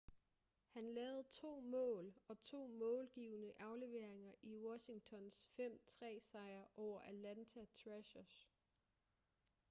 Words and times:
han 0.67 0.93
lavede 0.93 1.23
2 1.23 1.59
mål 1.59 2.13
og 2.27 2.41
2 2.41 2.67
målgivende 2.67 3.53
afleveringer 3.59 4.31
i 4.41 4.55
washingtons 4.57 5.47
5-3 5.59 6.19
sejr 6.19 6.65
over 6.75 7.01
atlanta 7.01 7.65
thrashers 7.75 8.47